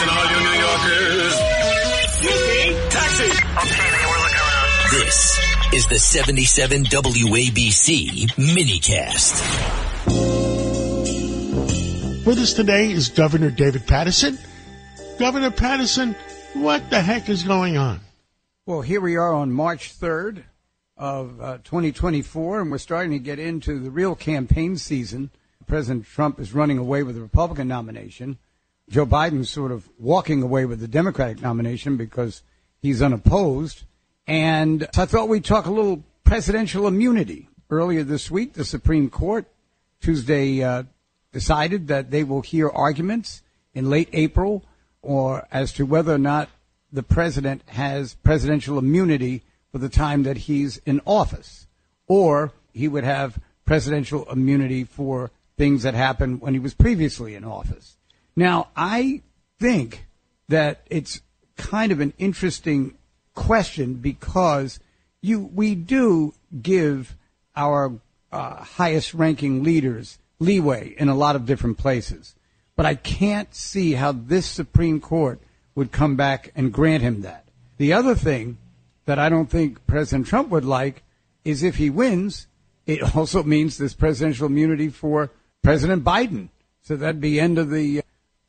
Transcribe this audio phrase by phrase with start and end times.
[0.00, 1.36] Listen, all you New Yorkers.
[2.88, 3.24] Taxi!
[3.24, 4.90] Okay, man, we're looking around.
[4.92, 5.38] This
[5.74, 9.34] is the 77 WABC minicast.
[12.24, 14.38] With us today is Governor David Paterson.
[15.18, 16.16] Governor Paterson,
[16.54, 18.00] what the heck is going on?
[18.64, 20.44] Well, here we are on March 3rd
[20.96, 25.28] of uh, 2024, and we're starting to get into the real campaign season.
[25.66, 28.38] President Trump is running away with the Republican nomination.
[28.90, 32.42] Joe Biden's sort of walking away with the Democratic nomination because
[32.80, 33.84] he's unopposed.
[34.26, 37.48] And so I thought we'd talk a little presidential immunity.
[37.70, 39.46] Earlier this week, the Supreme Court
[40.00, 40.82] Tuesday uh,
[41.32, 43.42] decided that they will hear arguments
[43.74, 44.64] in late April
[45.02, 46.48] or as to whether or not
[46.90, 51.68] the president has presidential immunity for the time that he's in office,
[52.08, 57.44] or he would have presidential immunity for things that happened when he was previously in
[57.44, 57.96] office.
[58.40, 59.20] Now, I
[59.58, 60.06] think
[60.48, 61.20] that it's
[61.58, 62.94] kind of an interesting
[63.34, 64.80] question because
[65.20, 67.14] you we do give
[67.54, 68.00] our
[68.32, 72.34] uh, highest ranking leaders leeway in a lot of different places.
[72.76, 75.38] But I can't see how this Supreme Court
[75.74, 77.44] would come back and grant him that.
[77.76, 78.56] The other thing
[79.04, 81.02] that I don't think President Trump would like
[81.44, 82.46] is if he wins,
[82.86, 85.30] it also means this presidential immunity for
[85.62, 86.48] President Biden.
[86.80, 88.00] So that'd be end of the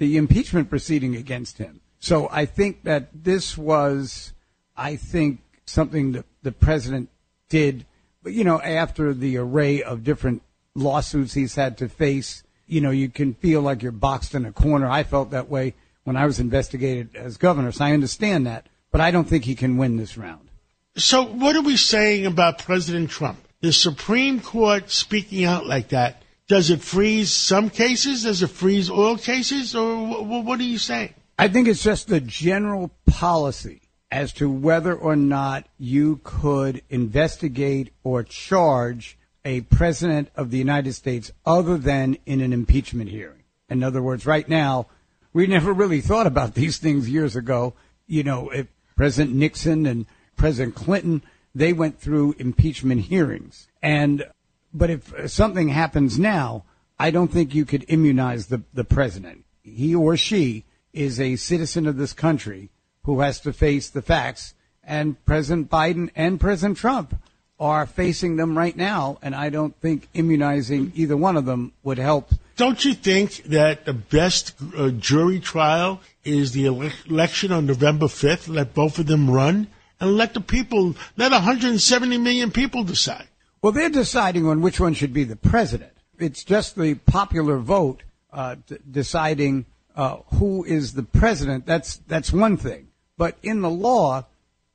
[0.00, 1.80] the impeachment proceeding against him.
[2.00, 4.32] So I think that this was,
[4.74, 7.10] I think, something that the president
[7.50, 7.84] did,
[8.22, 10.42] but you know, after the array of different
[10.74, 14.52] lawsuits he's had to face, you know, you can feel like you're boxed in a
[14.52, 14.88] corner.
[14.88, 19.02] I felt that way when I was investigated as governor, so I understand that, but
[19.02, 20.48] I don't think he can win this round.
[20.96, 23.38] So, what are we saying about President Trump?
[23.60, 28.24] The Supreme Court speaking out like that, does it freeze some cases?
[28.24, 29.76] Does it freeze all cases?
[29.76, 31.14] Or wh- what are you saying?
[31.38, 37.92] I think it's just the general policy as to whether or not you could investigate
[38.02, 43.44] or charge a president of the United States other than in an impeachment hearing.
[43.68, 44.88] In other words, right now,
[45.32, 47.74] we never really thought about these things years ago.
[48.08, 51.22] You know, if President Nixon and President Clinton,
[51.54, 53.68] they went through impeachment hearings.
[53.80, 54.24] And,
[54.72, 56.64] but if something happens now,
[56.98, 59.44] I don't think you could immunize the, the president.
[59.62, 62.70] He or she is a citizen of this country
[63.04, 64.54] who has to face the facts.
[64.84, 67.14] And President Biden and President Trump
[67.58, 69.18] are facing them right now.
[69.22, 72.32] And I don't think immunizing either one of them would help.
[72.56, 78.06] Don't you think that the best uh, jury trial is the ele- election on November
[78.06, 78.48] 5th?
[78.48, 79.68] Let both of them run
[80.00, 83.28] and let the people, let 170 million people decide.
[83.62, 85.92] Well, they're deciding on which one should be the president.
[86.18, 91.66] It's just the popular vote uh, d- deciding uh, who is the president.
[91.66, 92.88] That's that's one thing.
[93.18, 94.24] But in the law,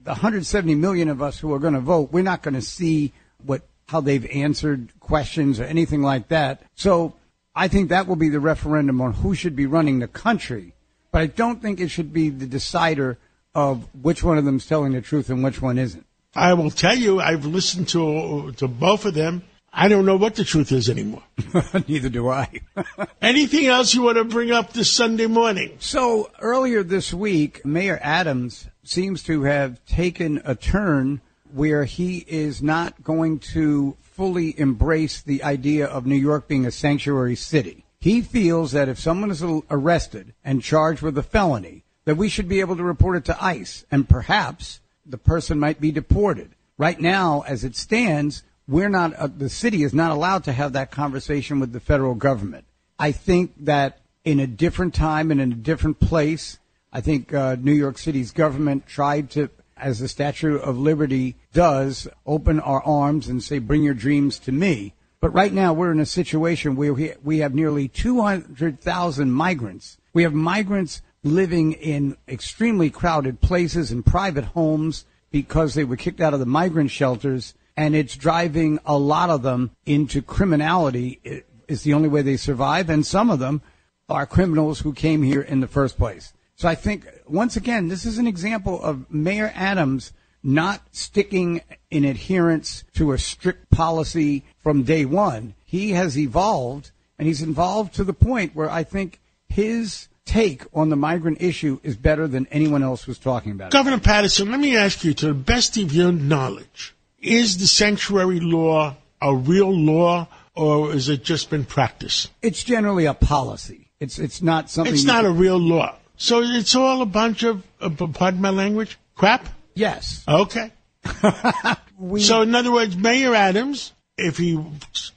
[0.02, 3.12] the 170 million of us who are going to vote, we're not going to see
[3.44, 6.62] what how they've answered questions or anything like that.
[6.76, 7.16] So
[7.56, 10.74] I think that will be the referendum on who should be running the country.
[11.12, 13.18] But I don't think it should be the decider
[13.56, 16.05] of which one of them is telling the truth and which one isn't.
[16.36, 19.44] I will tell you, I've listened to to both of them.
[19.72, 21.24] I don't know what the truth is anymore.
[21.88, 22.62] Neither do I.
[23.22, 25.76] Anything else you want to bring up this Sunday morning?
[25.80, 31.20] So earlier this week, Mayor Adams seems to have taken a turn
[31.54, 36.72] where he is not going to fully embrace the idea of New York being a
[36.72, 37.86] sanctuary city.
[38.00, 42.48] He feels that if someone is arrested and charged with a felony, that we should
[42.48, 46.52] be able to report it to ICE and perhaps the person might be deported.
[46.78, 50.74] Right now, as it stands, we're not, uh, the city is not allowed to have
[50.74, 52.66] that conversation with the federal government.
[52.98, 56.58] I think that in a different time and in a different place,
[56.92, 62.08] I think uh, New York City's government tried to, as the Statue of Liberty does,
[62.26, 64.94] open our arms and say, bring your dreams to me.
[65.20, 69.98] But right now we're in a situation where we, we have nearly 200,000 migrants.
[70.14, 76.22] We have migrants living in extremely crowded places in private homes because they were kicked
[76.22, 81.46] out of the migrant shelters and it's driving a lot of them into criminality it
[81.68, 83.62] is the only way they survive and some of them
[84.08, 86.32] are criminals who came here in the first place.
[86.56, 90.14] So I think once again this is an example of Mayor Adams
[90.44, 95.56] not sticking in adherence to a strict policy from day 1.
[95.64, 99.20] He has evolved and he's involved to the point where I think
[99.50, 103.72] his take on the migrant issue is better than anyone else was talking about.
[103.72, 108.40] Governor Paterson, let me ask you, to the best of your knowledge, is the sanctuary
[108.40, 112.32] law a real law or has it just been practiced?
[112.42, 113.90] It's generally a policy.
[114.00, 114.94] It's it's not something.
[114.94, 115.96] It's not a real law.
[116.18, 119.48] So it's all a bunch of, uh, pardon my language, crap?
[119.74, 120.24] Yes.
[120.28, 120.72] Okay.
[121.98, 124.62] We, So in other words, Mayor Adams, if he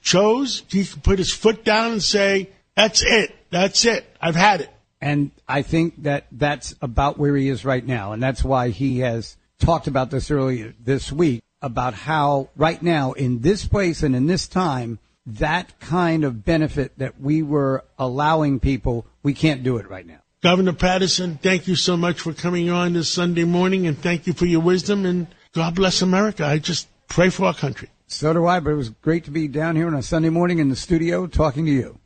[0.01, 3.35] chose, he could put his foot down and say, that's it.
[3.51, 4.07] That's it.
[4.21, 4.71] I've had it.
[5.01, 8.13] And I think that that's about where he is right now.
[8.13, 13.13] And that's why he has talked about this earlier this week about how right now
[13.13, 18.61] in this place and in this time, that kind of benefit that we were allowing
[18.61, 20.21] people, we can't do it right now.
[20.41, 24.33] Governor Paterson, thank you so much for coming on this Sunday morning and thank you
[24.33, 26.47] for your wisdom and God bless America.
[26.47, 27.89] I just pray for our country.
[28.07, 30.61] So do I, but it was great to be down here on a Sunday morning
[30.61, 31.99] in the studio talking to you.